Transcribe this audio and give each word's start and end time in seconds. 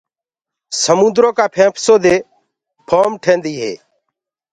سموندرو 0.83 1.29
ڪي 1.37 1.45
ڳِجھيِو 1.55 1.95
دي 2.03 2.15
ڦوم 2.87 3.11
ٽيندي 3.23 3.53
هي۔ 3.61 3.73